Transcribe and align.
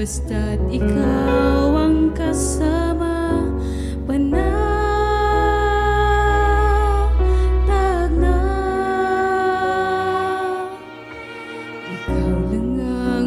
Basta't 0.00 0.56
ikaw 0.72 1.76
ang 1.76 2.16
kasama, 2.16 3.44
panahon. 4.08 4.48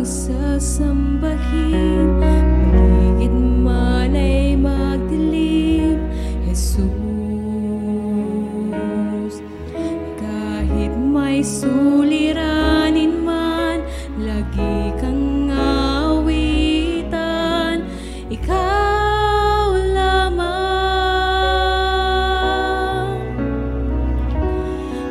sasambahin 0.02 2.18
Paligid 2.18 3.38
man 3.38 4.18
ay 4.18 4.58
magdilim 4.58 6.02
Jesus 6.42 6.90
Kahit 10.18 10.98
may 10.98 11.46
sulit 11.46 12.13